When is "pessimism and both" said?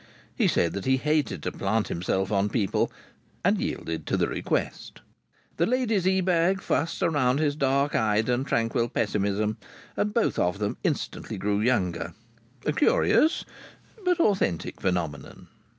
8.89-10.39